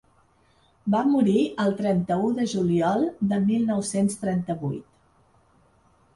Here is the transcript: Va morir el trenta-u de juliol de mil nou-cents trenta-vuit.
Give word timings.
Va 0.95 1.01
morir 1.09 1.35
el 1.63 1.75
trenta-u 1.81 2.31
de 2.39 2.47
juliol 2.55 3.07
de 3.35 3.41
mil 3.45 3.69
nou-cents 3.75 4.19
trenta-vuit. 4.25 4.91